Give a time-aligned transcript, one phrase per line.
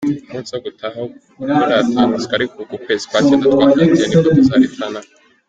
[0.27, 1.07] Umunsi wo gutaha wo
[1.45, 5.01] ntitwawutangaza, ariko uku kwezi kwa Cyenda twatangiye niko tuzaritahamo”.